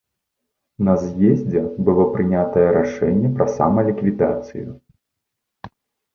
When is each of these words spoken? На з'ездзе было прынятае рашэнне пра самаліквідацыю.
На 0.87 0.93
з'ездзе 1.03 1.61
было 1.89 2.05
прынятае 2.15 2.65
рашэнне 2.79 3.29
пра 3.37 3.47
самаліквідацыю. 3.59 4.67